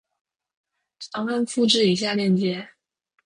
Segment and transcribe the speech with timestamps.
[0.97, 2.67] 长按复制以下链接